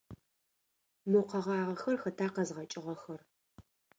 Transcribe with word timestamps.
Мо 1.09 1.19
къэгъагъэхэр 1.29 1.95
хэта 2.01 2.27
къэзгъэкӏыгъэхэр? 2.33 3.21